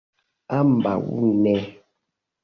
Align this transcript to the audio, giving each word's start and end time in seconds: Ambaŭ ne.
Ambaŭ 0.59 0.95
ne. 1.43 1.53